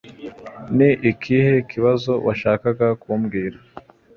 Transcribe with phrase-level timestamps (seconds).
[0.77, 3.57] Ni ikihe kibazo washakaga kumbwira